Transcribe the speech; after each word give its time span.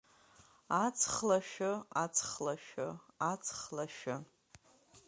Аҵх 0.83 1.13
лашәы, 1.27 1.71
аҵх 2.03 2.29
лашәы, 2.45 2.87
аҵх 3.31 3.59
лашәы! 3.75 4.15